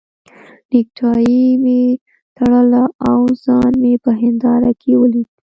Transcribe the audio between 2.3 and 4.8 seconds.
تړله او ځان مې په هنداره